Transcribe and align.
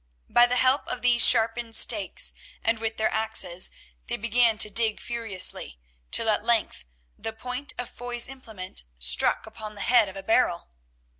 By 0.31 0.47
the 0.47 0.55
help 0.55 0.87
of 0.87 1.03
these 1.03 1.23
sharpened 1.27 1.75
stakes, 1.75 2.33
and 2.63 2.79
with 2.79 2.97
their 2.97 3.13
axes, 3.13 3.69
they 4.07 4.17
began 4.17 4.57
to 4.57 4.71
dig 4.71 4.99
furiously, 4.99 5.77
till 6.09 6.27
at 6.27 6.43
length 6.43 6.85
the 7.19 7.33
point 7.33 7.73
of 7.77 7.87
Foy's 7.87 8.27
implement 8.27 8.81
struck 8.97 9.45
upon 9.45 9.75
the 9.75 9.81
head 9.81 10.09
of 10.09 10.15
a 10.15 10.23
barrel. 10.23 10.71